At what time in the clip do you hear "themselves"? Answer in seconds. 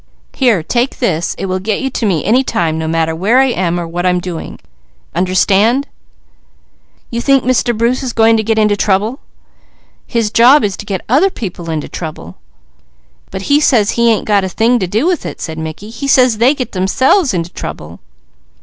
16.71-17.31